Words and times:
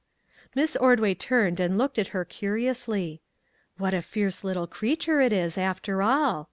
Miss 0.55 0.75
Ordway 0.75 1.13
turned 1.13 1.59
and 1.59 1.77
looked 1.77 1.99
at 1.99 2.07
her 2.07 2.25
curi 2.25 2.67
ously." 2.67 3.21
What 3.77 3.93
a 3.93 4.01
fierce 4.01 4.43
little 4.43 4.65
creature 4.65 5.21
it 5.21 5.31
is, 5.31 5.59
after 5.59 6.01
all 6.01 6.39